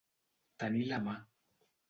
Tenir 0.63 0.83
la 0.93 1.01
mà. 1.09 1.15